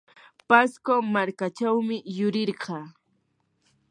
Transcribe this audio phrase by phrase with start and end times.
[0.47, 2.85] pasco markachawmi yurirqaa.